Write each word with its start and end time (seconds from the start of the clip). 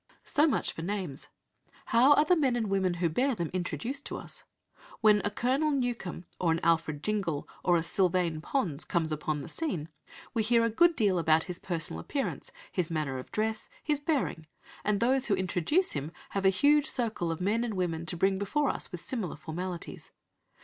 So 0.23 0.47
much 0.47 0.71
for 0.73 0.81
names. 0.81 1.27
How 1.85 2.15
are 2.15 2.25
the 2.25 2.35
men 2.35 2.55
and 2.55 2.71
women 2.71 2.95
who 2.95 3.07
bear 3.07 3.35
them 3.35 3.51
"introduced" 3.53 4.03
to 4.05 4.17
us? 4.17 4.43
When 5.01 5.21
a 5.23 5.29
Colonel 5.29 5.69
Newcome, 5.69 6.25
or 6.39 6.51
an 6.51 6.59
Alfred 6.63 7.03
Jingle, 7.03 7.47
or 7.63 7.77
a 7.77 7.83
Sylvain 7.83 8.41
Pons 8.41 8.83
comes 8.83 9.11
upon 9.11 9.43
the 9.43 9.47
scene, 9.47 9.89
we 10.33 10.41
hear 10.41 10.63
a 10.65 10.71
good 10.71 10.95
deal 10.95 11.19
about 11.19 11.43
his 11.43 11.59
personal 11.59 11.99
appearance, 11.99 12.51
his 12.71 12.89
manner 12.89 13.19
of 13.19 13.31
dress, 13.31 13.69
his 13.83 13.99
bearing, 13.99 14.47
and 14.83 14.99
those 15.01 15.27
who 15.27 15.35
introduce 15.35 15.91
him 15.91 16.11
have 16.31 16.45
a 16.45 16.49
huge 16.49 16.87
circle 16.87 17.29
of 17.31 17.39
men 17.39 17.63
and 17.63 17.75
women 17.75 18.07
to 18.07 18.17
bring 18.17 18.39
before 18.39 18.69
us 18.71 18.91
with 18.91 19.03
similar 19.03 19.35
formalities. 19.35 20.09